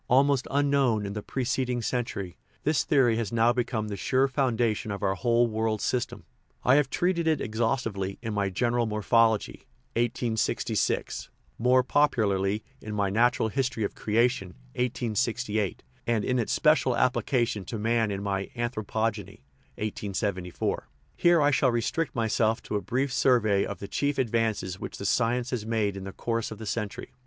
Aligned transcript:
Almost 0.07 0.47
unknown 0.49 1.05
in 1.05 1.13
the 1.13 1.21
pre 1.21 1.43
ceding 1.45 1.83
century, 1.83 2.35
this 2.63 2.83
theory 2.83 3.17
has 3.17 3.31
now 3.31 3.53
become 3.53 3.87
the 3.87 3.95
sure 3.95 4.27
foundation 4.27 4.89
of 4.89 5.03
our 5.03 5.13
whole 5.13 5.45
world 5.45 5.79
system. 5.79 6.23
I 6.63 6.73
have 6.77 6.89
treated 6.89 7.27
it 7.27 7.39
exhaustively 7.39 8.17
in 8.23 8.33
my 8.33 8.49
General 8.49 8.87
Morphology 8.87 9.67
(1866), 9.93 11.29
more 11.59 11.83
popularly 11.83 12.63
in 12.81 12.95
my 12.95 13.11
Natural 13.11 13.49
History 13.49 13.83
of 13.83 13.93
Creation 13.93 14.55
(1868), 14.73 15.83
and 16.07 16.25
in 16.25 16.39
its 16.39 16.51
special 16.51 16.97
application 16.97 17.63
to 17.65 17.77
man 17.77 18.09
in 18.09 18.23
my 18.23 18.47
Anthro 18.55 18.83
pogeny 18.83 19.41
(1874). 19.77 20.87
Here 21.15 21.39
I 21.39 21.51
shall 21.51 21.69
restrict 21.69 22.15
myself 22.15 22.59
to 22.63 22.75
a 22.75 22.81
brief 22.81 23.13
survey 23.13 23.65
of 23.67 23.77
the 23.77 23.87
chief 23.87 24.17
advances 24.17 24.79
which 24.79 24.97
the 24.97 25.05
science 25.05 25.51
has 25.51 25.63
made 25.63 25.95
in 25.95 26.05
the 26.05 26.11
course 26.11 26.49
of 26.49 26.57
the 26.57 26.65
century. 26.65 27.11